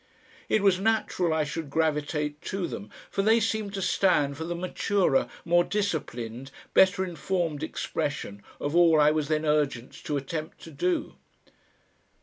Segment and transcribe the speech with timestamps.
[0.49, 4.55] It was natural I should gravitate to them, for they seemed to stand for the
[4.55, 10.71] maturer, more disciplined, better informed expression of all I was then urgent to attempt to
[10.71, 11.17] do.